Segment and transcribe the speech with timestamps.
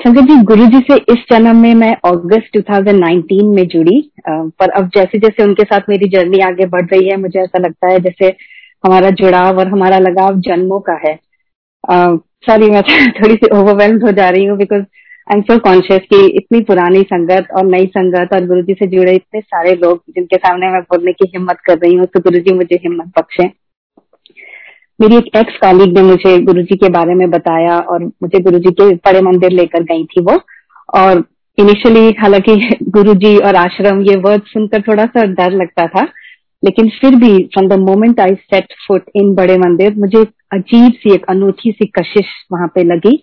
[0.00, 4.88] संगत जी गुरु जी से इस जन्म में मैं अगस्त 2019 में जुड़ी पर अब
[4.94, 8.26] जैसे जैसे उनके साथ मेरी जर्नी आगे बढ़ रही है, मुझे ऐसा लगता है जैसे
[8.84, 11.14] हमारा जुड़ाव और हमारा लगाव जन्मों का है।
[12.48, 12.82] सॉरी मैं
[13.20, 17.02] थोड़ी सी ओवरवेल्म हो जा रही हूँ because I am so conscious कि इतनी पुरानी
[17.02, 20.80] संगत और नई संगत और गुरु जी से जुड़े इतने सारे लोग जिनके सामने मैं
[20.82, 23.48] बोलने की हिम्मत कर रही हूँ तो गुरु जी मुझे हिम्मत बख्शे।
[25.00, 28.94] मेरी एक एक्स कॉलीग ने मुझे गुरुजी के बारे में बताया और मुझे गुरुजी के
[28.96, 30.40] बड़े मंदिर लेकर गई थी वो।
[31.00, 31.24] और
[31.58, 32.56] इनिशियली हालाँकि
[32.88, 36.02] गुरुजी और आश्रम ये वर्ड सुनकर थोड़ा सा डर लगता था,
[36.62, 41.14] लेकिन फिर भी from the moment I set foot in बड़े मंदिर, मुझे अजीब सी,
[41.14, 43.22] एक अनूठी सी कशिश वहाँ पे लगी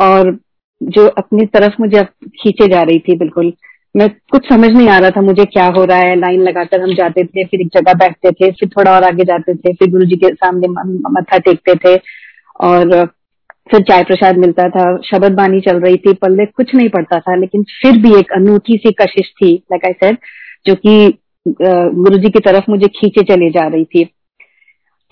[0.00, 0.38] और
[0.80, 2.02] जो अपनी तरफ़ मुझे
[2.42, 3.52] खींचे जा रही थी बिल्कुल।
[3.94, 6.94] मैं कुछ समझ नहीं आ रहा था मुझे क्या हो रहा है, लाइन लगाकर हम
[6.94, 10.04] जाते थे, फिर एक जगह बैठते थे, फिर थोड़ा और आगे जाते थे, फिर गुरु
[10.06, 10.68] जी के सामने
[11.10, 11.96] मत्था टेकते थे
[12.60, 13.04] और
[13.70, 17.34] फिर चाय प्रसाद मिलता था, शब्द बानी चल रही थी, पल्ले कुछ नहीं पड़ता था,
[17.36, 20.18] लेकिन फिर भी एक अनूठी सी कशिश थी लाइक आई सेड
[20.66, 24.08] जो कि गुरु जी की तरफ़ मुझे खींचे चले जा रही थी।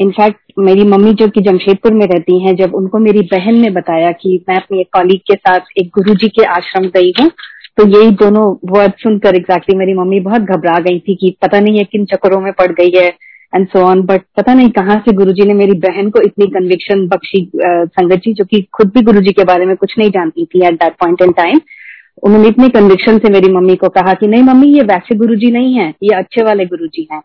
[0.01, 4.11] इनफैक्ट मेरी मम्मी जो कि जमशेदपुर में रहती हैं, जब उनको मेरी बहन ने बताया
[4.13, 7.31] कि मैं अपनी एक कॉलीग के साथ एक गुरु जी के आश्रम गई हूँ
[7.79, 11.79] तो यही दोनों वर्ड सुनकर एग्जैक्टली मेरी मम्मी बहुत घबरा गई थी कि पता नहीं
[11.79, 13.07] है किन चक्करों में पड़ गई है
[13.53, 17.07] एंड सो ऑन बट पता नहीं कहाँ से गुरुजी ने मेरी बहन को इतनी कन्विक्शन
[17.09, 20.67] बख्शी संगत जी, जो कि खुद भी गुरुजी के बारे में कुछ नहीं जानती थी
[20.67, 21.61] at that point in time
[22.23, 25.75] उन्होंने इतनी कन्विक्शन से मेरी मम्मी को कहा कि नहीं मम्मी, ये वैसे गुरुजी नहीं
[25.75, 27.23] है, ये अच्छे वाले गुरुजी हैं।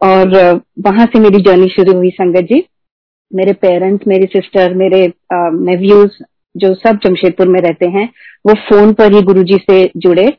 [0.00, 2.62] और वहाँ से मेरी जर्नी शुरू हुई संगत जी।
[3.30, 6.18] मेरे पेरेंट्स मेरी सिस्टर मेरे नेव्यूज
[6.56, 8.08] जो सब जमशेदपुर में रहते हैं,
[8.46, 10.32] वो फ़ोन पर ही गुरुजी से जुड़े।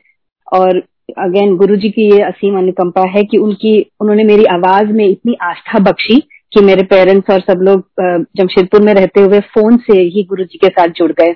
[0.52, 0.78] और
[1.18, 5.78] अगेन गुरुजी की ये असीम अनुकंपा है कि उनकी, उन्होंने मेरी आवाज़ में इतनी आस्था
[5.78, 6.16] बख्शी
[6.52, 7.84] कि मेरे पेरेंट्स और सब लोग
[8.36, 11.34] जमशेदपुर में रहते हुए फ़ोन से ही गुरुजी के साथ जुड़ गए।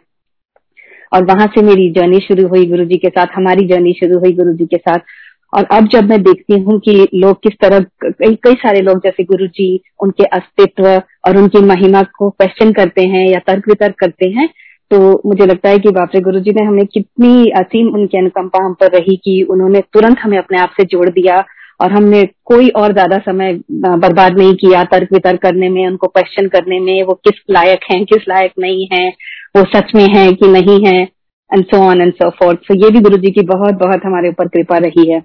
[1.14, 4.66] और वहाँ से मेरी जर्नी शुरू हुई गुरुजी के साथ, हमारी जर्नी शुरू हुई गुरुजी
[4.66, 4.98] के साथ।
[5.54, 9.24] और अब जब मैं देखती हूँ कि लोग किस तरह, कई कई सारे लोग जैसे
[9.24, 10.88] गुरु जी उनके अस्तित्व
[11.26, 14.48] और उनकी महिमा को क्वेश्चन करते हैं या तर्क वितर्क करते हैं
[14.90, 18.74] तो मुझे लगता है कि बापरे गुरु जी ने हमें कितनी असीम उनकी अनुकंपा हम
[18.74, 21.44] पर रही कि उन्होंने तुरंत हमें अपने आप से जोड़ दिया
[21.80, 26.48] और हमने कोई और ज़्यादा समय बर्बाद नहीं किया तर्क वितर्क करने में, उनको क्वेश्चन
[26.48, 29.08] करने में, वो किस लायक हैं, किस लायक नहीं है,
[29.56, 31.00] वो सच में है कि नहीं है
[31.50, 34.28] and so on and so forth तो ये भी गुरु जी की बहुत बहुत हमारे
[34.28, 35.22] ऊपर कृपा रही है।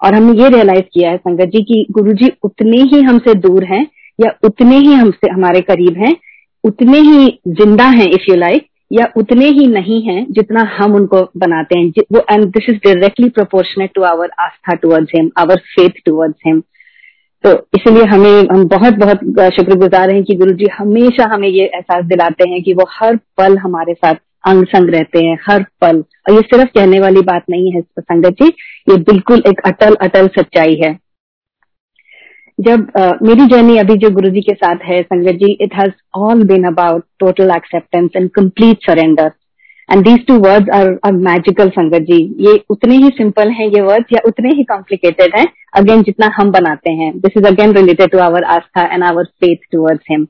[0.00, 3.64] और हमने ये रियलाइज़ किया है संगत जी, की गुरु जी उतने ही हमसे दूर
[3.64, 3.86] हैं
[4.18, 6.14] या उतने ही हमसे, हमारे करीब हैं
[6.66, 11.22] उतने ही ज़िंदा हैं इफ़ यू लाइक या उतने ही नहीं हैं जितना हम उनको
[11.38, 16.02] बनाते हैं। वो and this is directly proportionate to our Aastha towards him our faith
[16.06, 16.62] towards him
[17.44, 22.04] तो इसलिए हमें, हम बहुत बहुत शुक्रगुजार हैं कि गुरु जी हमेशा हमें ये एहसास
[22.04, 26.34] दिलाते हैं कि वो हर पल हमारे साथ अंग संग रहते हैं, हर पल। और
[26.34, 28.48] ये सिर्फ़ कहने वाली बात नहीं है, संगत जी,
[28.88, 30.90] ये बिल्कुल एक अटल अटल सच्चाई है।
[32.58, 35.90] जब uh, मेरी जर्नी अभी जो गुरु जी के साथ है Sangat ji it has
[36.14, 39.30] all been about total acceptance and complete surrender
[39.92, 42.18] and these two words are are magical Sangat ji.
[42.40, 45.46] ये उतने ही सिंपल हैं ये वर्ड्स या उतने ही कॉम्प्लिकेटेड हैं?
[45.74, 47.12] अगेन जितना हम बनाते हैं.
[47.18, 50.26] This is again related to our Aastha and our faith towards him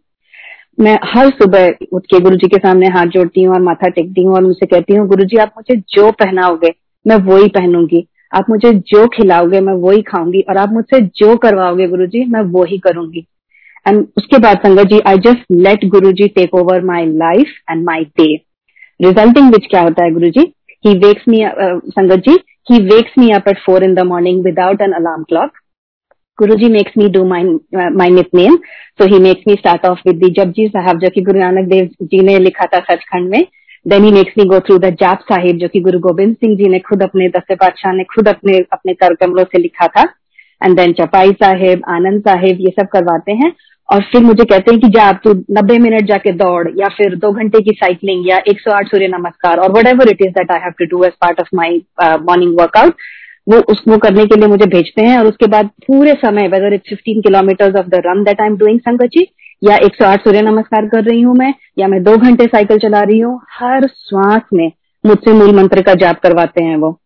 [0.81, 4.25] मैं हर सुबह उठ के गुरु जी के सामने हाथ जोड़ती हूँ और माथा टेकती
[4.25, 6.75] हूँ और उनसे कहती हूँ गुरु जी आप मुझे जो पहनाओगे
[7.06, 8.06] मैं वो ही पहनूँगी.
[8.36, 12.24] आप मुझे जो खिलाओगे मैं वो ही खाऊँगी और आप मुझसे जो करवाओगे गुरु जी
[12.24, 13.26] मैं वो ही करूँगी।
[13.88, 17.84] एंड उसके बाद संगत जी I just let Guru ji take over my life and
[17.84, 18.34] my day
[19.00, 20.52] resulting which क्या होता है गुरु जी
[20.86, 21.44] ही वेक्स मी
[21.91, 22.38] संगत जी
[22.70, 25.53] ही wakes me up at four in the morning without an alarm clock
[26.38, 27.38] Guruji makes me do my
[27.80, 28.56] uh, my nickname.
[28.98, 31.88] So he makes me start off with the Japji Sahab जो कि गुरु नानक देव
[32.03, 33.47] जी ने लिखा था सचखंड में
[33.86, 36.69] then he makes me go through the Jaap Sahib जो कि गुरु गोविंद सिंह जी
[36.69, 40.02] ने खुद अपने दस पातशाह ने खुद अपने अपने कर कमलों से लिखा था
[40.60, 43.52] एंड देन चपाई साहिब आनंद साहिब ये सब करवाते हैं
[43.88, 47.14] और फिर मुझे कहते हैं कि जा आप तू नब्बे मिनट जाके दौड़ या फिर
[47.16, 50.72] दो घंटे की साइकिलिंग या 108 सूर्य नमस्कार और whatever it is that I have
[50.78, 52.94] to do as part of my morning workout
[53.47, 56.88] वो उसको करने के लिए मुझे भेजते हैं और उसके बाद पूरे समय whether it's
[56.88, 59.27] fifteen kilometre of the run that I am doing संगची
[59.62, 63.18] या 108 सूर्य नमस्कार कर रही हूँ मैं, या मैं दो घंटे साइकिल चला रही
[63.18, 64.72] हूँ, हर श्वास में
[65.06, 66.98] मुझसे मूल मंत्र का जाप करवाते हैं वो।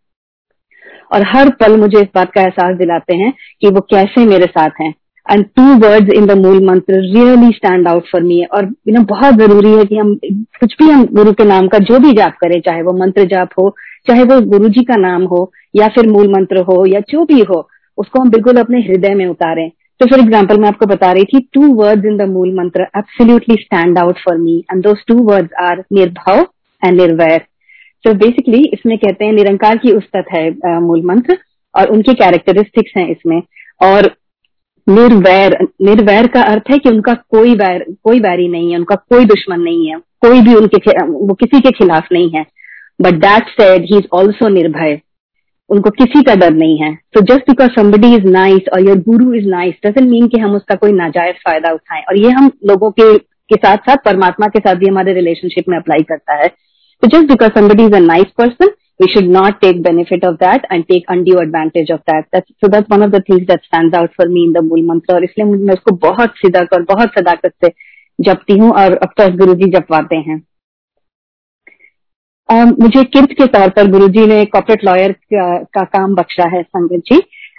[1.13, 4.71] और हर पल मुझे इस बात का एहसास दिलाते हैं कि वो कैसे मेरे साथ
[4.81, 4.95] हैं।
[5.33, 9.01] And two words in the Mool Mantar really stand out for me और यू नो
[9.01, 10.15] बहुत ज़रूरी है कि हम,
[10.61, 13.49] कुछ भी हम गुरु के नाम का जो भी जाप करें, चाहे वो मंत्र जाप
[13.59, 13.77] हो,
[14.09, 17.41] चाहे वो गुरु जी का नाम हो, या फिर मूल मंत्र हो, या जो भी
[17.41, 17.69] हो,
[17.99, 19.71] उसको हम बिल्कुल अपने हृदय में उतारें।
[20.01, 23.55] तो फॉर एग्ज़ाम्पल मैं आपको बता रही थी two words in the Mool Mantar absolutely
[23.55, 26.47] stand out for me and those two words are निर्भव
[26.83, 27.41] and निर्वैर
[28.05, 31.37] सो बेसिकली इसमें कहते हैं निरंकार की उस्तत है मूल मंत्र
[31.75, 33.43] और उनकी कैरेक्टरिस्टिक्स हैं इसमें।
[33.81, 34.11] और
[34.87, 39.25] निर्वैर निर्वैर का अर्थ है कि उनका कोई वैर कोई वैरी नहीं है, उनका कोई
[39.25, 42.45] दुश्मन नहीं है, कोई भी उनके वो किसी के खिलाफ नहीं है।
[43.01, 45.01] But that said he is also निर्भय
[45.71, 49.33] उनको किसी का डर नहीं है। तो just because somebody is nice और your guru
[49.35, 52.91] is nice doesn't mean कि हम उसका कोई नाजायज फ़ायदा उठाएँ। और ये हम लोगों
[52.91, 56.49] के के साथ साथ परमात्मा के साथ भी हमारे रिलेशनशिप में अप्लाई करता है।
[57.03, 58.71] तो just because somebody is a nice person
[59.03, 62.27] we should not take benefit of that and take undue advantage of that.
[62.33, 65.15] That's, so that's one of the things that stands out for me in मूल मंत्र
[65.15, 67.71] और इसलिए मैं उसको बहुत सिदक और बहुत सदाकत से
[68.19, 70.43] जपती हूँ और अफकोर्स गुरु जी जपवाते हैं।
[72.51, 77.03] Um, मुझे किर्त के तौर पर गुरुजी ने कॉर्पोरेट लॉयर का काम बख्शा है, sangat
[77.07, 77.19] ji.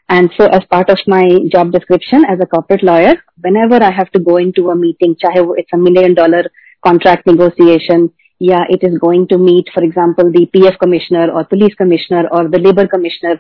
[0.10, 4.08] And so as part of my job description as a corporate lawyer when I have
[4.14, 4.76] to go into a
[5.22, 6.50] चाहे वो it's million dollar
[6.84, 8.08] contract negotiation
[8.42, 12.50] या it is going to meet for example the P commissioner और police commissioner और
[12.50, 13.40] the labour commissioner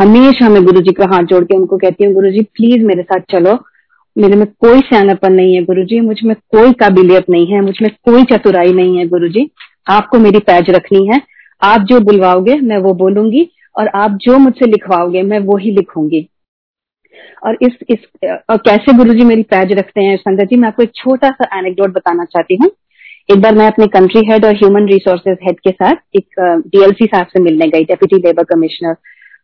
[0.00, 3.02] हमेशा मैं गुरु जी को हाथ जोड़ के उनको कहती हूँ गुरु जी प्लीज़ मेरे
[3.02, 3.58] साथ चलो.
[4.16, 8.24] मेरे में कोई सियानपन नहीं है गुरु जी मुझमें कोई काबिलियत नहीं है, मुझमें कोई
[8.32, 9.44] चतुराई नहीं है गुरु जी
[9.86, 11.20] आपको मेरी पैज रखनी है।
[11.62, 16.28] आप जो बुलवाओगे, मैं वो बोलूँगी और आप जो मुझसे लिखवाओगे, मैं वो ही लिखूँगी।
[17.46, 17.98] और इस इस,
[18.50, 21.58] और कैसे गुरु जी मेरी पैज रखते हैं, संगत जी, मैं आपको एक छोटा सा
[21.58, 22.70] एनेक्डोट बताना चाहती हूँ।
[23.28, 27.26] एक बार मैं अपने कंट्री हेड और ह्यूमन रिसोर्सेज हेड के साथ एक डीएलसी साहब
[27.26, 28.94] से मिलने गई डेप्यूटी लेबर कमिश्नर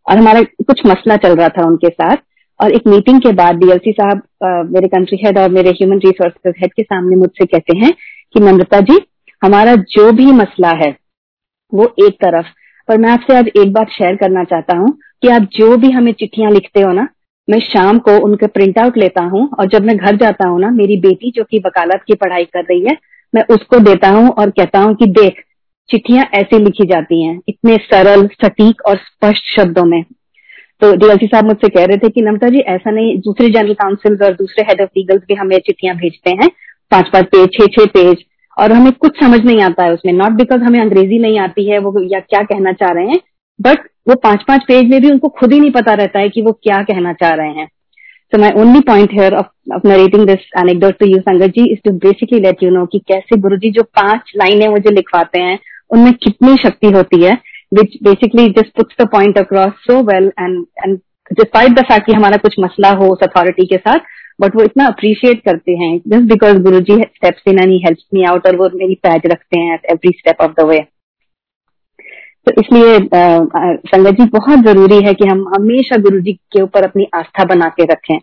[0.07, 2.17] और हमारा कुछ मसला चल रहा था उनके साथ।
[2.61, 4.23] और एक मीटिंग के बाद डीएलसी साहब
[4.73, 8.81] मेरे कंट्री हेड और मेरे ह्यूमन रिसोर्सेज हेड के सामने मुझसे कहते हैं कि, नम्रता
[8.81, 8.99] जी
[9.43, 10.97] हमारा जो भी मसला है,
[11.73, 12.47] वो एक तरफ़।
[12.89, 14.89] पर मैं आपसे आज एक बात शेयर करना चाहता हूँ
[15.23, 17.09] कि आप जो भी हमें चिट्ठियाँ लिखते हो ना,
[17.49, 20.71] मैं शाम को उनके प्रिंट आउट लेता हूँ और जब मैं घर जाता हूँ ना,
[20.71, 22.97] मेरी बेटी जो कि वकालत की पढ़ाई कर रही है,
[23.35, 25.43] मैं उसको देता हूँ और कहता हूँ कि देख,
[25.89, 30.03] चिट्ठियाँ ऐसे लिखी जाती हैं, इतने सरल, सटीक और स्पष्ट शब्दों में।
[30.83, 34.19] तो डीएलसी साहब मुझसे कह रहे थे कि नमता जी, ऐसा नहीं, दूसरे जनरल काउंसिल
[34.25, 36.49] और दूसरे हेड ऑफ़ लीगल्स भी हमें चिट्ठियाँ भेजते हैं।
[36.93, 38.25] पाँच पाँच पेज छह छह पेज
[38.59, 41.79] और हमें कुछ समझ नहीं आता है उसमें नॉट बिकॉज़ हमें अंग्रेज़ी नहीं आती है,
[41.79, 43.21] वो या क्या कहना चाह रहे हैं
[43.59, 46.43] बट वो पाँच पाँच पेज में भी उनको खुद ही नहीं पता रहता है कि
[46.43, 47.67] वो क्या कहना चाह रहे हैं।
[48.33, 49.47] So my only point here of
[49.87, 53.41] narrating this anecdote to you sangat ji is to basically let you know कि कैसे
[53.41, 55.59] गुरु जी जो पाँच लाइने मुझे लिखवाते हैं,
[55.91, 57.33] उनमें कितनी शक्ति होती है
[57.75, 60.99] which basically just puts the point across so well and and
[61.31, 63.99] despite the fact कि हमारा कुछ मसला हो उस अथॉरिटी के साथ
[64.39, 68.05] बट वो इतना अप्रिशिएट करते हैं just because Guru ji steps in and he helps
[68.15, 70.79] me out और वो मेरी पैज रखते हैं every step of the way
[72.47, 72.99] तो इसलिए
[73.87, 77.69] संगत जी, बहुत ज़रूरी है कि हम हमेशा गुरु जी के ऊपर अपनी आस्था बना
[77.69, 78.19] के रखें।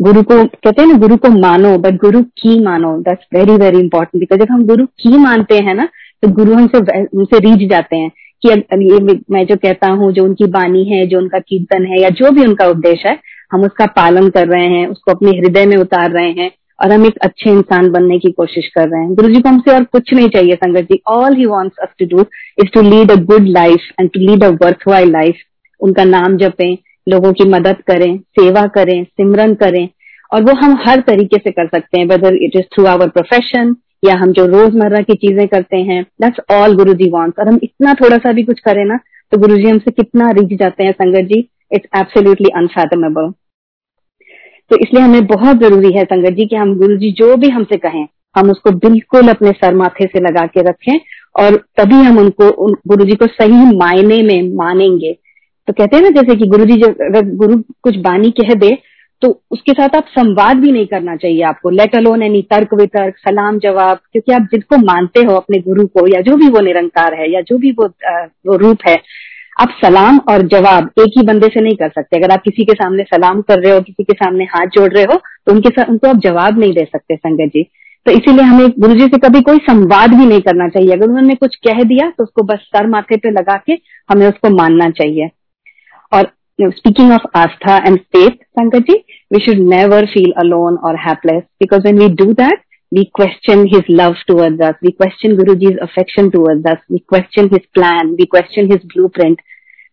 [0.00, 3.78] गुरु को, कहते हैं ना, गुरु को मानो बट गुरु की मानो that's very very
[3.78, 5.88] important because जब हम गुरु की मानते हैं ना
[6.22, 8.10] तो गुरु हमसे उनसे रीझ जाते हैं
[8.42, 8.98] कि ये
[9.30, 12.44] मैं जो कहता हूँ, जो उनकी बानी है, जो उनका कीर्तन है, या जो भी
[12.44, 13.14] उनका उद्देश्य है
[13.54, 17.04] हम उसका पालन कर रहे हैं, उसको अपने हृदय में उतार रहे हैं और हम
[17.06, 20.12] एक अच्छे इंसान बनने की कोशिश कर रहे हैं। गुरु जी को हमसे और कुछ
[20.14, 21.00] नहीं चाहिए sangat ji.
[21.08, 22.24] All he wants us to do
[22.58, 24.48] is to lead a good life and to lead a
[24.88, 25.36] worthwhile life
[25.80, 29.88] उनका नाम जपें, लोगों की मदद करें, सेवा करें, सिमरन करें
[30.30, 33.74] और वो हम हर तरीके से कर सकते हैं whether it is through our profession
[34.04, 37.58] या हम जो रोज़मर्रा की चीज़ें करते हैं। That's all Guru ji wants और हम
[37.62, 38.98] इतना थोड़ा सा भी कुछ करें ना
[39.32, 41.48] तो गुरु जी हमसे कितना रिझ जाते हैं संगत जी?
[41.72, 43.32] इट्स एब्सोल्युटली अनफैथमेबल
[44.70, 47.76] तो इसलिए हमें बहुत ज़रूरी है संगत जी कि हम गुरु जी जो भी हमसे
[47.78, 50.98] कहें, हम उसको बिल्कुल अपने सर माथे से लगा के रखें
[51.36, 55.12] और तभी हम उनको, उन गुरु जी को सही मायने में मानेंगे।
[55.68, 58.76] तो कहते हैं ना जैसे कि गुरु जी जब, अगर गुरु कुछ बानी कह दे
[59.22, 63.14] तो उसके साथ आप संवाद भी नहीं करना चाहिए आपको। लेट अलोन एनी तर्क वितर्क,
[63.18, 67.14] सलाम जवाब, क्योंकि आप जिसको मानते हो अपने गुरु को, या जो भी वो निरंकार
[67.14, 67.86] है, या जो भी वो
[68.46, 68.96] वो रूप है
[69.56, 72.72] आप सलाम और जवाब एक ही बंदे से नहीं कर सकते। अगर आप किसी के
[72.74, 75.90] सामने सलाम कर रहे हो, किसी के सामने हाथ जोड़ रहे हो तो उनके साथ
[75.90, 77.62] उनको आप जवाब नहीं दे सकते संगत जी।
[78.06, 81.34] तो इसीलिए हमें गुरु जी से कभी कोई संवाद भी नहीं करना चाहिए। अगर उन्होंने
[81.36, 83.78] कुछ कह दिया तो उसको बस सर माथे पे लगा के
[84.10, 85.28] हमें उसको मानना चाहिए।
[86.12, 88.96] और speaking of Aastha and faith sangat ji
[89.32, 92.60] we should never feel alone और hapless because when we do that
[92.92, 94.74] we question his love towards us.
[94.82, 96.78] We question Guruji's affection towards us.
[96.90, 98.14] We question his plan.
[98.18, 99.42] We question his blueprint.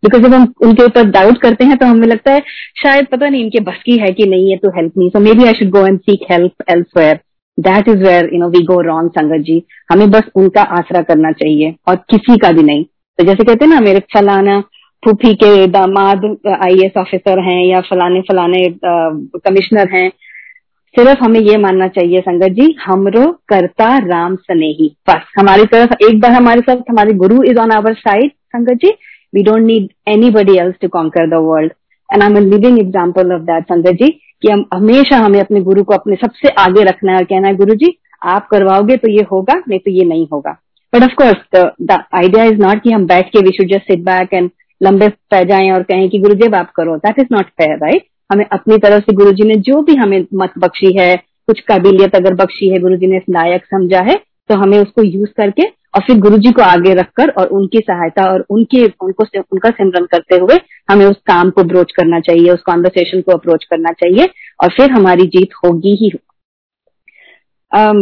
[0.04, 2.40] Because जब हम उनके ऊपर doubt करते हैं तो हमें लगता है,
[2.84, 5.46] शायद पता नहीं इनके बस की है कि नहीं है तो help me so maybe
[5.48, 7.20] I should go and seek help elsewhere
[7.58, 11.32] that is where you know we go wrong sangat ji हमें बस उनका आसरा करना
[11.42, 14.60] चाहिए और किसी का भी नहीं तो जैसे कहते हैं ना, मेरे फलाना
[15.04, 16.26] फूफी के दामाद
[16.64, 18.68] आई ऑफिसर हैं या फलाने फलाने
[19.46, 20.10] कमिश्नर हैं
[20.96, 26.20] सिर्फ़ हमें ये मानना चाहिए संगत जी, हमरो करता राम स्नेही। बस, हमारी तरफ़, एक
[26.22, 28.92] बार हमारे साथ, हमारे गुरु is on our side sangat ji.
[29.34, 29.88] We don't need
[30.32, 31.72] anybody else to conquer the world
[32.10, 34.10] and I am living example of that sangat ji,
[34.42, 37.56] कि हम हमेशा हमें अपने गुरु को अपने सबसे आगे रखना है। और कहना है,
[37.56, 40.58] गुरु जी, आप करवाओगे तो ये होगा, नहीं तो ये नहीं होगा।
[40.94, 44.34] But of course the idea is not कि हम बैठ के we should just sit back
[44.34, 44.50] and
[44.82, 48.04] लंबे पै जाए और कहें कि गुरु जी आप करो। That is not fair right
[48.32, 51.16] हमें अपनी तरफ़ से गुरु जी ने जो भी हमें मत बख्शी है
[51.48, 54.16] कुछ काबिलियत अगर बख्शी है गुरु जी ने लायक समझा है
[54.50, 58.26] तो हमें उसको यूज़ करके और फिर गुरु जी को आगे रखकर और उनकी सहायता
[58.32, 60.60] और उनके उनको उनका सिमरन करते हुए
[60.92, 64.30] हमें उस काम को अप्रोच करना चाहिए उस कॉन्वर्सेशन को अप्रोच करना चाहिए
[64.64, 66.12] और फिर हमारी जीत होगी ही
[67.72, 68.00] um,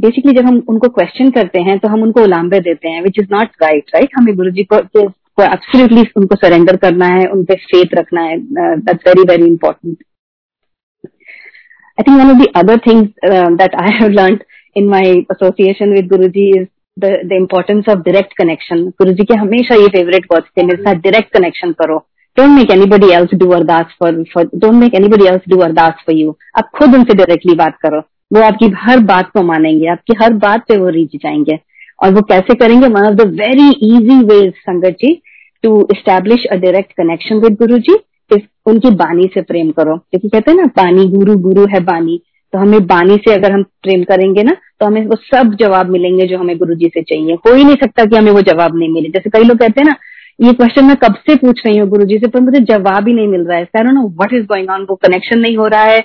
[0.00, 3.32] बेसिकली जब हम उनको क्वेश्चन करते हैं तो हम उनको उलाम्बे देते हैं which is
[3.32, 5.06] not right right हमें गुरु जी को
[5.38, 9.96] को एब्सोल्युटली उनको सरेंडर करना है उन पे फेथ रखना है that's very very important
[11.98, 13.08] I think one of the other things
[13.60, 14.38] that I have learn
[14.76, 16.66] in my association with Guruji is
[16.96, 21.32] the importance of direct connection Guruji के हमेशा ये फेवरेट वर्ड्स थे मेरे साथ डायरेक्ट
[21.36, 21.98] कनेक्शन करो
[22.36, 26.16] don't make anybody else do Ardas for for don't make anybody else do Ardas for
[26.16, 30.32] you आप खुद उनसे डायरेक्टली बात करो। वो आपकी हर बात को मानेंगे, आपकी हर
[30.42, 31.58] बात पे वो रीच जाएँगे।
[32.00, 32.86] और वो कैसे करेंगे?
[32.86, 35.14] One of the very easy way sangat ji
[35.64, 37.94] to establish a direct connection with Guru ji
[38.30, 42.20] इस उनकी बानी से प्रेम करो। क्योंकि कहते हैं ना बानी गुरु गुरु है बानी
[42.52, 46.26] तो हमें बानी से अगर हम प्रेम करेंगे ना तो हमें वो सब जवाब मिलेंगे
[46.26, 48.88] जो हमें गुरु जी से चाहिए। हो ही नहीं सकता कि हमें वो जवाब नहीं
[48.90, 49.94] मिले। जैसे कई लोग कहते हैं ना,
[50.38, 53.14] ये क्वेश्चन मैं कब से पूछ रही हूँ गुरु जी से, पर मुझे जवाब ही
[53.14, 55.98] नहीं मिल रहा है। No what is going on वो कनेक्शन नहीं हो रहा है।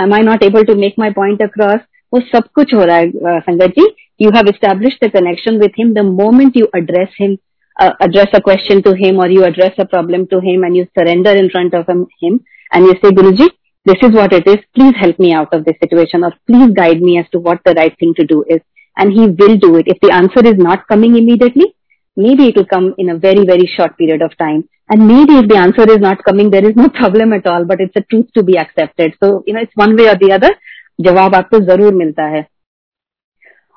[0.00, 1.80] Am I not able to make my point across
[2.12, 3.86] वो सब कुछ हो रहा है संगत जी
[4.17, 7.37] you have established the connection with him the moment you address him
[7.79, 10.87] uh, address a question to him or you address a problem to him and you
[10.97, 12.39] surrender in front of him, him
[12.71, 13.49] and you say guruji
[13.85, 17.01] this is what it is please help me out of this situation or please guide
[17.01, 18.61] me as to what the right thing to do is
[18.97, 21.73] and he will do it if the answer is not coming immediately
[22.15, 25.47] maybe it will come in a very very short period of time and maybe if
[25.47, 28.27] the answer is not coming there is no problem at all but it's a truth
[28.35, 30.53] to be accepted so you know it's one way or the other
[31.01, 32.47] जवाब आपको जरूर मिलता है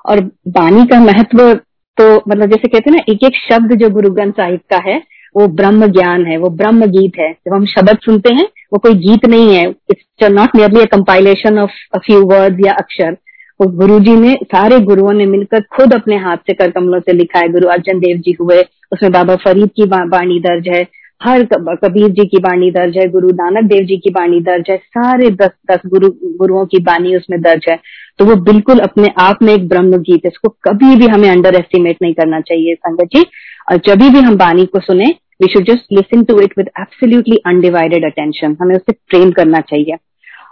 [0.06, 1.60] और बानी का महत्व
[1.98, 5.02] तो मतलब जैसे कहते हैं ना एक एक शब्द जो गुरु ग्रंथ साहिब का है,
[5.36, 8.94] वो ब्रह्म ज्ञान है, वो ब्रह्म गीत है। जब हम शब्द सुनते हैं, वो कोई
[8.94, 13.16] गीत नहीं है। It's not nearly a compilation of a few words या अक्षर।
[13.60, 17.12] वो गुरु जी ने, सारे गुरुओं ने मिलकर खुद अपने हाथ से कर कमलों से
[17.12, 21.42] लिखा है, गुरु अर्जन देव जी हुए, उसमें बाबा फरीद की बाणी दर्ज है। हर
[21.76, 25.28] कबीर जी की बाणी दर्ज है, गुरु नानक देव जी की बाणी दर्ज है, सारे
[25.32, 26.08] दस दस गुरु,
[26.38, 27.78] गुरुओं की बाणी उसमें दर्ज है।
[28.18, 31.54] तो वो बिल्कुल अपने आप में एक ब्रह्म गीत है, इसको कभी भी हमें अंडर
[31.56, 33.24] एस्टिमेट नहीं करना चाहिए संगत जी।
[33.70, 35.06] और जब भी हम बानी को सुने
[35.42, 39.96] we should just listen to it with absolutely undivided attention हमें उससे प्रेम करना चाहिए।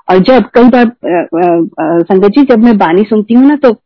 [0.08, 0.86] और जब, कई बार
[2.02, 3.76] संगत जी, जब मैं बानी सुनती हूँ ना तो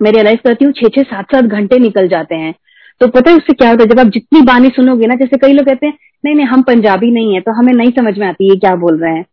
[0.00, 2.54] मैं रियलाइज़ करती हूँ, छह छह, सात सात घंटे निकल जाते हैं।
[3.00, 5.52] तो पता है उससे क्या होता है जब आप जितनी बानी सुनोगे ना जैसे कई
[5.52, 8.48] लोग कहते हैं नहीं नहीं हम पंजाबी नहीं है तो हमें नहीं समझ में आती
[8.50, 9.24] ये क्या बोल रहे हैं?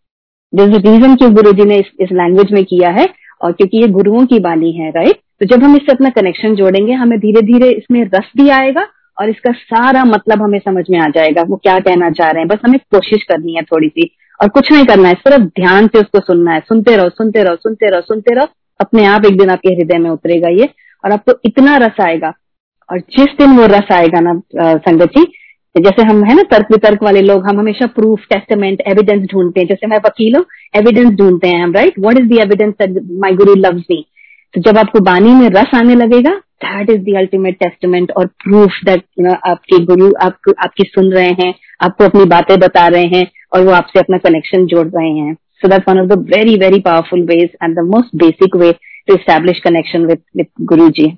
[0.53, 3.07] रीजन क्यों गुरु जी ने इस, इस लैंग्वेज में किया है
[3.41, 6.93] और क्योंकि ये गुरुओं की बानी है राइट तो जब हम इससे अपना कनेक्शन जोड़ेंगे
[6.93, 8.85] हमें धीरे धीरे इसमें रस भी आएगा
[9.17, 12.47] और इसका सारा मतलब हमें समझ में आ जाएगा वो क्या कहना चाह रहे हैं।
[12.47, 15.99] बस हमें कोशिश करनी है थोड़ी सी और कुछ नहीं करना है सिर्फ़ ध्यान से
[15.99, 18.47] उसको सुनना है। सुनते रहो सुनते रहो सुनते रहो सुनते रहो
[18.79, 20.69] अपने आप एक दिन आपके हृदय में उतरेगा ये
[21.03, 22.33] और आपको इतना रस आएगा।
[22.93, 24.33] और जिस दिन वो रस आएगा ना
[24.79, 25.25] संगत जी
[25.75, 29.67] जैसे हम, है ना, तर्क वितर्क वाले लोग, हम हमेशा प्रूफ टेस्टमेंट एविडेंस ढूंढते हैं।
[29.67, 30.43] जैसे मैं वकील हूँ
[30.75, 34.05] एविडेंस ढूंढते हैं हम right what is the evidence my guru loves me
[34.55, 36.31] तो जब आपको बानी में रस आने लगेगा
[36.65, 41.11] that is the ultimate testament और प्रूफ दैट यू नो आपके गुरु आप आपकी सुन
[41.13, 45.09] रहे हैं, आपको अपनी बातें बता रहे हैं और वो आपसे अपना कनेक्शन जोड़ रहे
[45.09, 48.71] हैं। So that one of the very very powerful ways and the most basic way
[49.07, 51.11] to establish connection with with Guru ji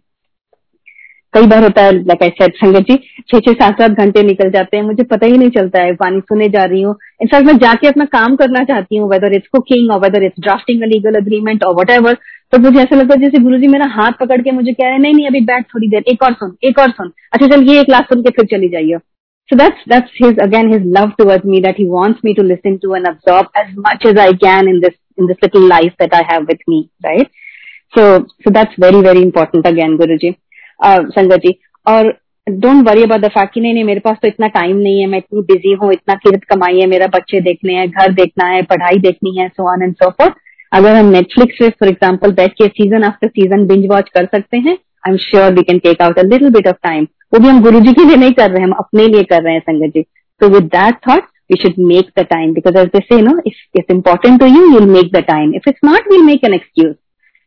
[1.35, 2.95] कई बार होता है लाइक आई सेड संगत जी
[3.31, 6.19] छह छह सात सात घंटे निकल जाते हैं मुझे पता ही नहीं चलता है पानी
[6.19, 9.91] सुने जा रही हूँ। इनफैक्ट मैं जाके अपना काम करना चाहती हूँ वेदर इट्स कुकिंग
[9.91, 12.17] और whether it's drafting a legal agreement और वट एवर
[12.51, 14.93] तो मुझे ऐसा लगता है जैसे गुरु जी मेरा हाथ पकड़ के मुझे कह रहे
[14.93, 17.69] हैं नहीं नहीं अभी बैठ थोड़ी देर एक और सुन एक और सुन। अच्छा चल
[17.69, 18.99] ये एक क्लास सुन के फिर चली जाइए
[19.49, 22.77] So that's that's his again his love towards me that he wants me to listen
[22.85, 26.15] to and absorb as much as I can in this in this little life that
[26.19, 27.29] I have with me, right?
[27.93, 28.05] So
[28.45, 30.31] so that's very very important again, Guruji,
[30.79, 31.59] uh, ji.
[31.87, 32.17] और
[32.49, 35.07] don't worry about the fact कि नहीं नहीं मेरे पास तो इतना time नहीं है
[35.07, 38.61] मैं इतनी बिज़ी हूँ इतना किरत कमाई है मेरा बच्चे देखने हैं घर देखना है
[38.61, 40.33] पढ़ाई देखनी है so on and so forth
[40.71, 44.57] अगर हम नेटफ्लिक्स पे फॉर एग्ज़ाम्पल बैठ के season after season binge watch कर सकते
[44.57, 47.47] हैं I am sure we can take out a little bit of time वो भी
[47.47, 49.61] हम गुरु जी के लिए नहीं कर रहे हैं हम अपने लिए कर रहे हैं
[49.61, 50.05] संगत जी।
[50.41, 53.53] तो with that thought we should make the time because as they say, no, if
[53.73, 55.53] it's important to you, you'll make the time.
[55.53, 56.59] If it's not, we'll make an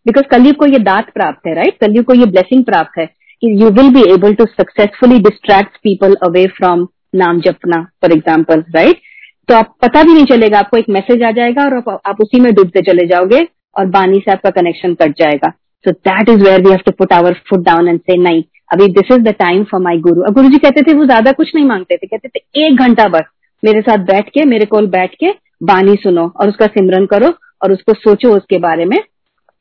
[0.07, 3.69] कलयुग को ये दात प्राप्त है राइट कलयुग को ये ब्लेसिंग प्राप्त है। कि you
[3.71, 9.01] will be able to successfully distract people away from नाम जपना फॉर एग्ज़ाम्पल राइट
[9.49, 12.53] तो आप पता भी नहीं चलेगा आपको एक मैसेज आ जाएगा और आप, उसी में
[12.55, 15.51] डूबते चले जाओगे और बानी से आपका कनेक्शन कट जाएगा।
[15.85, 18.43] So that is where we have to put our foot down and say नहीं
[18.73, 21.33] अभी this is the time for my guru अब गुरु जी कहते थे वो ज़्यादा
[21.33, 23.31] कुछ नहीं मांगते थे कहते थे एक घंटा बस
[23.63, 25.31] मेरे साथ बैठ के मेरे कोल बैठ के
[25.63, 28.99] बानी सुनो और उसका सिमरन करो और उसको सोचो उसके बारे में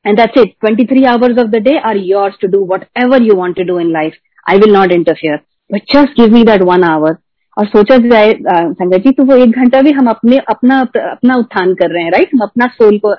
[0.06, 3.58] and that's it 23 hours of the day are yours to do whatever you want
[3.60, 4.18] to do in life.
[4.46, 5.40] I will not interfere.
[5.70, 7.16] But just give me that one hour.
[7.58, 10.80] और सोचा जाए संगत जी तो वो एक घंटा भी हम अपने, अपना
[11.12, 13.12] अपना उत्थान कर रहे हैं राइट हम अपना सोल को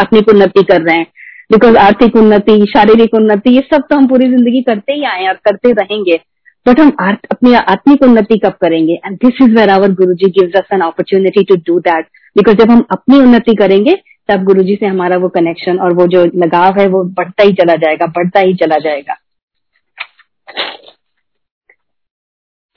[0.00, 1.06] आत्मिक उन्नति कर रहे हैं।
[1.52, 5.34] बिकॉज़ आर्थिक उन्नति, शारीरिक उन्नति, ये सब तो हम पूरी ज़िंदगी करते ही आए और
[5.44, 6.18] करते रहेंगे।
[6.66, 9.00] बट हम अपनी आत्मिक उन्नति कब करेंगे?
[9.06, 12.70] And this is where our Guru ji gives an opportunity to do that because जब
[12.70, 13.94] हम अपनी उन्नति करेंगे
[14.30, 17.52] तब गुरु जी से हमारा वो कनेक्शन और वो जो लगाव है वो बढ़ता ही
[17.62, 19.16] चला जाएगा बढ़ता ही चला जाएगा।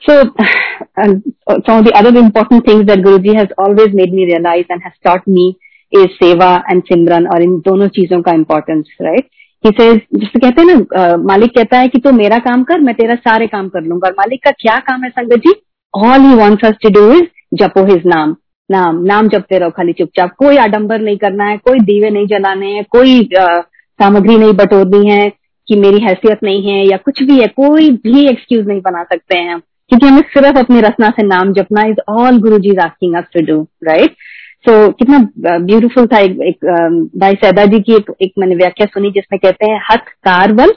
[0.02, 0.14] So,
[1.02, 1.12] um,
[1.66, 4.96] some of the other important things that Guruji has always made me realize and has
[5.06, 5.44] taught me
[5.92, 9.26] is seva and simran और इन दोनों चीज़ों का importance, right?
[9.64, 13.14] He says, कहते हैं ना मालिक कहता है कि तू मेरा काम कर मैं तेरा
[13.28, 15.54] सारे काम कर लूँगा। और मालिक का क्या काम है sangat ji?
[15.94, 17.24] All he wants to do is
[17.62, 18.36] जपो हिज नाम।
[18.70, 22.66] नाम नाम जपते रहो खाली चुपचाप। कोई आडंबर नहीं करना है कोई दीवे नहीं जलाने
[22.66, 25.28] हैं कोई सामग्री नहीं बटोरनी है
[25.68, 29.38] कि मेरी हैसियत नहीं है या कुछ भी है कोई भी एक्सक्यूज नहीं बना सकते
[29.38, 33.24] हैं क्योंकि हमें सिर्फ़ अपनी रचना से नाम जपना is all Guru ji asking us
[33.34, 34.16] to do right
[34.66, 35.18] so कितना
[35.58, 39.70] ब्यूटीफुल था एक, एक भाई सैदा जी की एक, एक मैंने व्याख्या सुनी जिसमें कहते
[39.70, 40.72] हैं हथ कारवल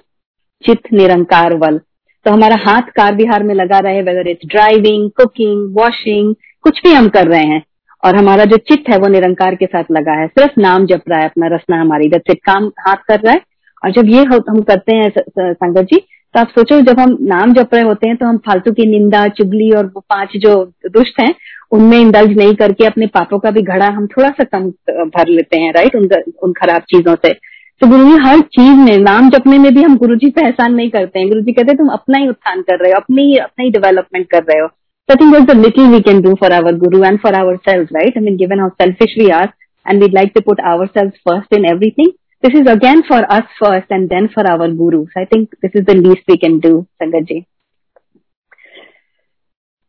[0.63, 1.77] चित निरंकार वल।
[2.25, 6.94] तो हमारा हाथ कार विहार में लगा रहे whether it's driving cooking washing कुछ भी
[6.94, 7.62] हम कर रहे हैं।
[8.04, 11.20] और हमारा जो चित्त है वो निरंकार के साथ लगा है। सिर्फ़ नाम जप रहा
[11.20, 13.42] है, अपना रसना हमारी जब काम हाथ कर रहा है।
[13.84, 16.01] और जब ये हम करते हैं संगत जी
[16.36, 19.27] तो आप सोचो, जब हम नाम जप रहे होते हैं तो हम फालतू की निंदा,
[19.30, 20.54] चुगली और वो पाँच जो
[20.88, 21.34] दुष्ट हैं,
[21.72, 24.68] उनमें इंडल्ज नहीं करके अपने पापों का भी घड़ा हम थोड़ा सा कम
[25.10, 25.96] भर लेते हैं, राइट?
[25.96, 26.10] उन
[26.44, 27.33] उन खराब चीज़ों से।
[27.81, 30.74] तो गुरु जी, हर चीज़ में, नाम जपने में भी हम गुरु जी पे एहसान
[30.74, 33.36] नहीं करते हैं। गुरु जी कहते हैं, तुम अपना ही उत्थान कर रहे हो, अपनी
[33.38, 34.68] अपना ही डेवलपमेंट कर रहे हो।
[35.09, 37.89] So I think that's the little we can do for our guru and for ourselves,
[37.91, 38.11] right?
[38.13, 39.53] I mean, given how selfish we are
[39.85, 42.11] and we'd like to put ourselves first in everything,
[42.43, 45.05] this is again for us first and then for our guru.
[45.13, 47.46] So I think this is the least we can do, Sangat.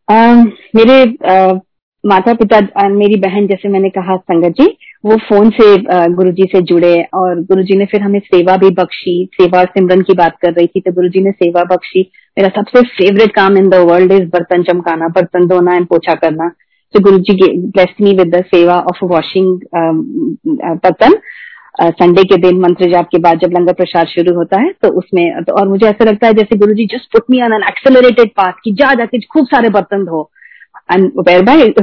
[0.08, 1.58] Um, मेरे uh,
[2.06, 4.66] माता पिता मेरी बहन जैसे मैंने कहा संगत जी
[5.04, 5.64] वो फ़ोन से
[6.14, 10.02] गुरु जी से जुड़े और गुरु जी ने फिर हमें सेवा भी बख्शी सेवा सिमरन
[10.02, 12.02] की बात कर रही थी तो गुरु जी ने सेवा बख्शी
[12.38, 16.48] मेरा सबसे फेवरेट काम इन द वर्ल्ड इज़ बर्तन चमकाना, बर्तन धोना एंड पोछा करना।
[16.94, 19.60] तो Guru ji blessed me with the सेवा ऑफ़ वॉशिंग
[20.46, 21.18] बर्तन।
[21.80, 25.42] संडे के दिन मंत्र जाप के बाद जब लंगर प्रसाद शुरू होता है तो उसमें
[25.44, 28.30] तो और मुझे ऐसा लगता है जैसे Guru ji just put me on an accelerated
[28.36, 30.30] path की जा, जाके खूब सारे बर्तन धो।
[30.92, 31.10] एंड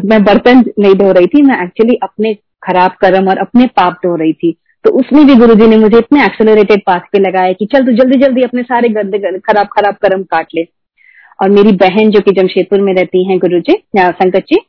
[0.05, 4.15] मैं बर्तन नहीं धो रही थी, मैं एक्चुअली अपने खराब कर्म और अपने पाप धो
[4.15, 7.65] रही थी। तो उसमें भी गुरु जी ने मुझे इतने एक्सेलरेटेड पाथ पे लगाया कि
[7.65, 10.67] चल तू जल्दी जल्दी अपने सारे गंदे खराब खराब कर्म काट ले
[11.39, 14.59] और मेरी बहन जो कि जमशेदपुर में रहती हैं गुरु जी संकट जी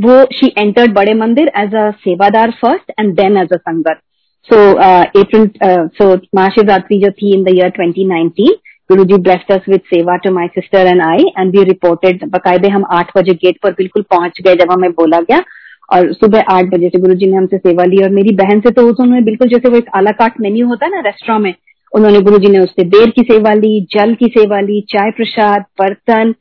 [0.00, 4.00] वो शी एंटर्ड बड़े मंदिर एज अ सेवादार first and then as a sangat
[4.48, 8.54] April, uh, so Mahashivratri jo thi in the year 2019,
[8.90, 12.22] Guruji blessed us with seva to my sister and I, and we reported.
[12.30, 15.38] बकायदे हम आठ बजे gate पर बिल्कुल पहुँच गए जब हमें बोला गया
[15.92, 18.70] और सुबह आठ बजे से गुरु जी ने हमसे सेवा ली और मेरी बहन से
[18.70, 21.54] तो उन्होंने बिल्कुल जैसे वो एक आला काट मेन्यू होता है ना रेस्टोरेंट में,
[21.94, 25.62] उन्होंने गुरु जी ने उससे देर की सेवा ली, जल की सेवा ली, चाय प्रसाद,
[25.62, 26.32] बर्तन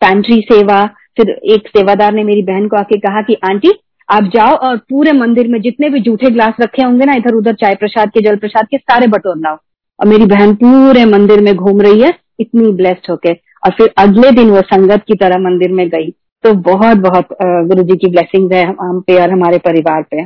[0.00, 3.70] पैंट्री सेवा। फिर एक सेवादार ने मेरी बहन को आके कहा कि, आंटी,
[4.10, 7.54] आप जाओ और पूरे मंदिर में जितने भी जूठे ग्लास रखे होंगे ना, इधर उधर
[7.54, 9.56] चाय प्रसाद के, जल प्रसाद के, सारे बटोर लाओ।
[10.00, 14.30] और मेरी बहन पूरे मंदिर में घूम रही है, इतनी ब्लेस्ड होके। और फिर अगले
[14.30, 18.52] दिन वो संगत की तरह मंदिर में गई। तो बहुत बहुत गुरु जी की ब्लेसिंग
[18.52, 20.22] है हम पे और हमारे परिवार पे।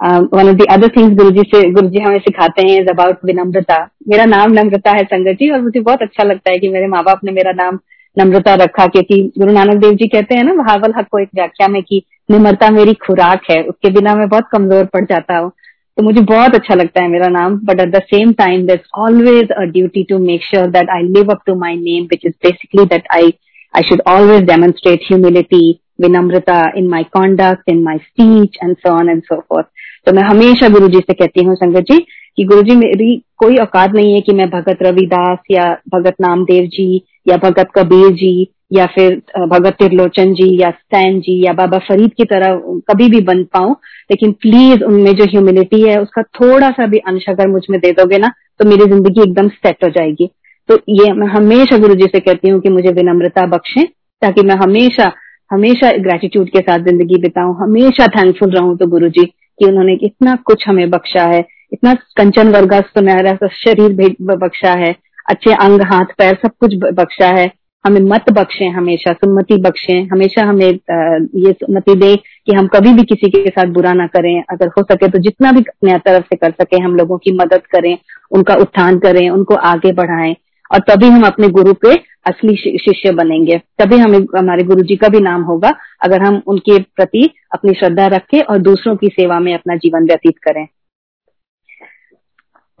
[0.00, 3.24] One of the other things Guru ji से गुरु जी हमें सिखाते हैं इज़ अबाउट
[3.24, 6.86] विनम्रता। मेरा नाम नम्रता है संगत जी और मुझे बहुत अच्छा लगता है कि मेरे
[6.88, 7.78] माँ बाप ने मेरा नाम
[8.16, 11.68] नम्रता रखा क्योंकि गुरु नानक देव जी कहते हैं ना बहावल हक को एक व्याख्या
[11.68, 15.50] में कि निम्रता मेरी खुराक है, उसके बिना मैं बहुत कमज़ोर पड़ जाता हूँ।
[15.98, 19.50] तो मुझे बहुत अच्छा लगता है मेरा नाम but at the same time there always
[19.52, 22.84] a duty to make sure that I live up to my name which is basically
[22.86, 23.30] that I
[23.74, 29.08] I should always demonstrate humility विनम्रता in my conduct in my speech and so on
[29.10, 29.66] and so forth
[30.06, 31.98] तो मैं हमेशा गुरु जी से कहती हूँ, संगत जी,
[32.36, 36.66] कि गुरु जी मेरी कोई औकात नहीं है कि मैं भगत रविदास या भगत नामदेव
[36.66, 39.16] जी, या भगत कबीर जी, या फिर
[39.48, 43.74] भगत त्रिलोचन जी, या सैन जी, या बाबा फरीद की तरह कभी भी बन पाऊँ।
[44.10, 48.18] लेकिन प्लीज़ उनमें जो ह्यूमिलिटी है, उसका थोड़ा सा भी अंश अगर मुझमें दे दोगे
[48.18, 50.30] ना तो मेरी ज़िंदगी एकदम सेट हो जाएगी।
[50.68, 53.84] तो ये मैं हमेशा गुरु जी से कहती हूँ कि मुझे विनम्रता बख्शे,
[54.22, 55.12] ताकि मैं हमेशा
[55.50, 60.34] हमेशा ग्रेटिट्यूड के साथ ज़िंदगी बिताऊं, हमेशा थैंकफुल रहूँ तो गुरु जी कि उन्होंने इतना
[60.46, 64.94] कुछ हमें बख्शा है, इतना कंचन वर्गा सुनहरा शरीर बख्शा है,
[65.26, 67.50] अच्छे अंग, हाथ, पैर सब कुछ बख्शा है,
[67.84, 73.02] हमें मत बख्शे हमेशा सुन्मति बख्शे, हमेशा हमें ये सुन्मति दे कि हम कभी भी
[73.04, 76.36] किसी के साथ बुरा ना करें, अगर हो सके तो जितना भी अपने तरफ़ से
[76.36, 77.96] कर सके हम लोगों की मदद करें,
[78.32, 80.34] उनका उत्थान करें, उनको आगे बढ़ाएँ।
[80.72, 81.94] और तभी हम अपने गुरु के
[82.26, 85.70] असली शिष्य बनेंगे। तभी हमें हमारे गुरु जी का भी नाम होगा
[86.04, 90.38] अगर हम उनके प्रति अपनी श्रद्धा रखें और दूसरों की सेवा में अपना जीवन व्यतीत
[90.38, 90.66] करें।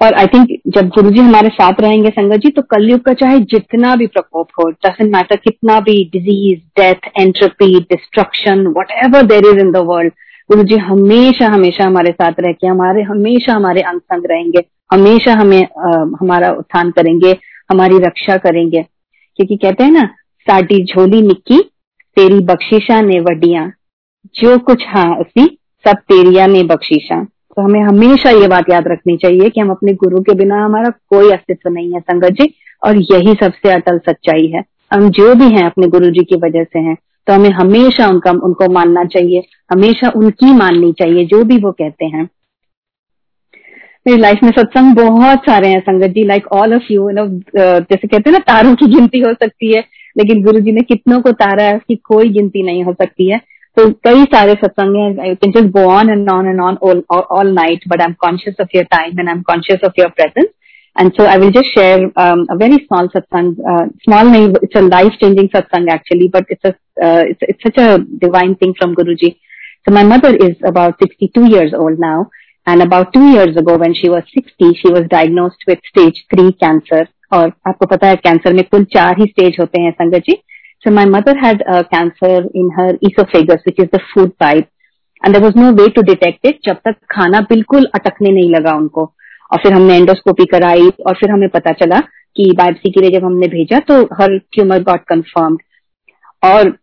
[0.00, 3.38] और आई थिंक जब गुरु जी हमारे साथ रहेंगे संगत जी तो कलयुग का चाहे
[3.52, 8.66] जितना भी प्रकोप हो डजेंट मैटर कितना भी disease death entropy destruction
[9.04, 10.12] whatever there is in the world
[10.50, 15.32] Guru ji हमेशा हमेशा हमारे साथ रह के हमारे हमेशा हमारे अंग संग रहेंगे हमेशा
[15.32, 17.32] हमें आ, हमारा उत्थान करेंगे।
[17.70, 18.82] हमारी रक्षा करेंगे।
[19.36, 20.04] क्योंकि कहते हैं ना,
[20.40, 21.60] साडी झोली निक्की,
[22.16, 23.72] तेरी बख्शिशा ने वडिया।
[24.34, 29.16] जो कुछ हाँ उसी सब तेरिया ने बख्शिशा। तो हमें हमेशा ये बात याद रखनी
[29.16, 32.54] चाहिए कि हम अपने गुरु के बिना हमारा कोई अस्तित्व नहीं है, संगत जी,
[32.84, 36.64] और यही सबसे अटल सच्चाई है। हम जो भी हैं अपने गुरु जी की वजह
[36.64, 41.58] से हैं तो हमें हमेशा उनका, उनको मानना चाहिए। हमेशा उनकी माननी चाहिए, जो भी
[41.58, 42.28] वो कहते हैं।
[44.08, 48.06] मेरी लाइफ में सत्संग बहुत सारे हैं sangat ji like all of you know जैसे
[48.06, 49.84] कहते हैं ना तारों की गिनती हो सकती है
[50.16, 53.40] लेकिन गुरु जी ने कितनों को तारा है उसकी कोई गिनती नहीं हो सकती है
[53.76, 57.52] तो कई सारे सत्संग हैं I can just go on and on and on all
[57.54, 60.48] night but I am conscious of your time and I am conscious of your presence
[61.16, 65.50] so I will just share um, a very small satsang, uh, small, it's a life-changing
[65.50, 66.72] satsang actually, but it's a,
[67.08, 69.30] uh, it's, it's such a divine thing from Guruji.
[69.84, 72.30] So my mother is about 62 years old now,
[72.68, 76.52] and about two years ago when she was 60, she was diagnosed with stage 3
[76.62, 77.04] cancer.
[77.32, 80.36] और आपको पता है cancer में कुल चार ही stage होते हैं संगत जी।
[80.96, 84.68] My mother had a cancer in her esophagus, which is the food pipe,
[85.22, 88.72] and there was no way to detect it जब तक खाना बिल्कुल अटकने नहीं लगा
[88.72, 89.04] उनको।
[89.52, 92.00] और फिर हमने एंडोस्कोपी कराई और फिर हमें पता चला
[92.36, 95.60] कि बायोप्सी के लिए जब हमने भेजा तो हर ट्यूमर गॉट कंफर्म्ड
[96.44, 96.76] और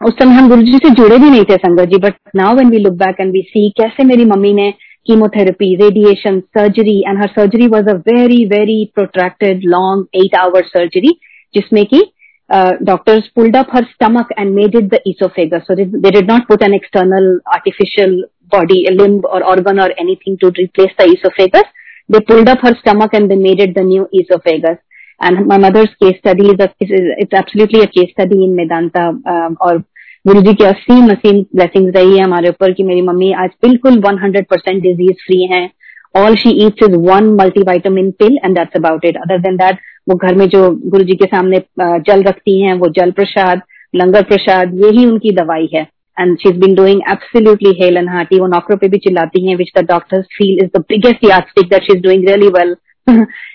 [0.00, 2.70] उस समय हम गुरु जी से जुड़े भी नहीं थे sangat ji but now when
[2.70, 4.72] we look back and we see कैसे मेरी मम्मी ने
[5.07, 11.17] chemotherapy radiation surgery and her surgery was a very very protracted long eight hour surgery
[11.55, 12.03] जिसमें की
[12.49, 15.63] uh, doctors pulled up her stomach and made it the esophagus.
[15.67, 19.91] So they, they did not put an external artificial body, a limb or organ or
[19.97, 21.63] anything to replace the esophagus.
[22.09, 24.77] They pulled up her stomach and they made it the new esophagus.
[25.19, 29.09] And my mother's case study is, a, is it's absolutely a case study in Medanta
[29.25, 29.83] um, और
[30.24, 33.96] गुरु जी की असीम असीम blessings रही है हमारे ऊपर कि मेरी mummy आज बिल्कुल
[34.00, 35.70] 100 परसेंट डिज़ीज़ फ्री हैं।
[36.14, 40.16] All she eats is one multivitamin pill and that's about it other than that वो
[40.16, 43.62] घर में जो गुरु जी के सामने जल रखती हैं, वो जल प्रसाद,
[43.94, 45.82] लंगर प्रसाद, यही उनकी दवाई है।
[46.16, 49.56] And she is been doing absolutely hale and hearty वो नौकरों पे भी चिल्लाती हैं
[49.56, 52.74] which the doctors feel is the biggest यास्टिक that she is doing really well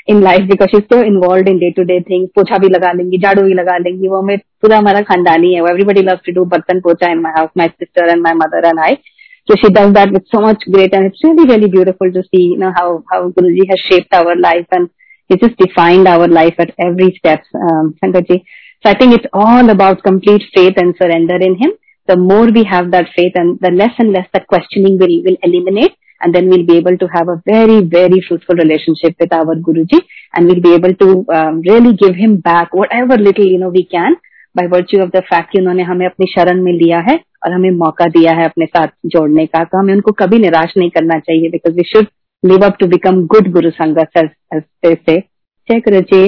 [0.09, 2.91] in life because she is so involve in day to day things पोछा भी लगा
[2.91, 6.44] लेंगी, झाड़ू भी लगा लेंगी, वो हमें पूरा हमारा खानदानी है एवरीबडी लव टू डू
[6.54, 8.96] बर्तन पोछा in my house my sister and my mother and I
[9.46, 12.42] So she does that with so much great and it's really, really beautiful to see,
[12.42, 14.88] you know, how, how Guruji has shaped our life and
[15.28, 18.44] He just defined our life at every step, um, Sankaji.
[18.82, 21.72] So I think it's all about complete faith and surrender in Him.
[22.06, 25.36] The more we have that faith and the less and less that questioning will, will
[25.42, 29.56] eliminate and then we'll be able to have a very, very fruitful relationship with our
[29.56, 30.02] Guruji
[30.34, 33.84] and we'll be able to um, really give him back whatever little, you know, we
[33.86, 34.16] can
[34.57, 37.15] by virtue of the fact कि उन्होंने हमें अपनी शरण में लिया है
[37.45, 40.89] और हमें मौका दिया है अपने साथ जोड़ने का तो हमें उनको कभी निराश नहीं
[40.89, 42.07] करना चाहिए because we should
[42.43, 44.09] live up to become good गुरु संगत
[44.85, 45.17] से
[45.69, 46.27] जय गुरु जी।